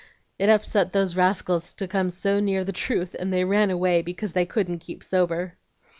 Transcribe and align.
It 0.39 0.49
upset 0.49 0.93
those 0.93 1.15
rascals 1.15 1.75
to 1.75 1.87
come 1.87 2.09
so 2.09 2.39
near 2.39 2.63
the 2.63 2.71
truth, 2.71 3.15
and 3.19 3.31
they 3.31 3.43
ran 3.45 3.69
away 3.69 4.01
because 4.01 4.33
they 4.33 4.47
couldn't 4.47 4.79
keep 4.79 5.03
sober." 5.03 5.59